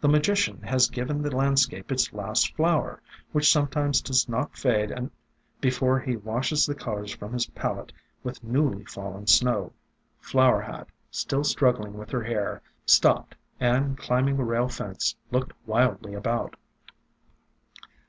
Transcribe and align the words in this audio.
The 0.00 0.08
Magician 0.08 0.62
has 0.62 0.88
given 0.88 1.20
the 1.20 1.34
landscape 1.34 1.90
its 1.90 2.12
last 2.12 2.54
flower, 2.54 3.02
which 3.32 3.50
sometimes 3.50 4.00
does 4.00 4.28
not 4.28 4.56
fade 4.56 4.94
before 5.60 5.98
he 5.98 6.14
washes 6.16 6.64
the 6.64 6.76
colors 6.76 7.10
from 7.10 7.32
his 7.32 7.46
palette 7.46 7.92
with 8.22 8.44
newly 8.44 8.84
fallen 8.84 9.26
snow." 9.26 9.72
Flower 10.20 10.60
Hat, 10.60 10.86
still 11.10 11.42
struggling 11.42 11.94
with 11.94 12.10
her 12.12 12.22
hair, 12.22 12.62
stopped, 12.86 13.34
and 13.58 13.98
climbing 13.98 14.38
a 14.38 14.44
rail 14.44 14.68
fence, 14.68 15.16
looked 15.32 15.52
wildly 15.66 16.14
about. 16.14 16.54